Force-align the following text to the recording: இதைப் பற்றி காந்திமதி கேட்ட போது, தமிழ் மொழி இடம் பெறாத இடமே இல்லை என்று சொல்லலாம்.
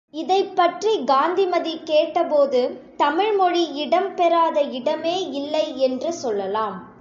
இதைப் 0.13 0.55
பற்றி 0.55 1.03
காந்திமதி 1.03 1.81
கேட்ட 1.83 2.23
போது, 2.23 2.61
தமிழ் 2.97 3.35
மொழி 3.35 3.73
இடம் 3.75 4.15
பெறாத 4.15 4.61
இடமே 4.61 5.29
இல்லை 5.31 5.79
என்று 5.79 6.13
சொல்லலாம். 6.13 6.89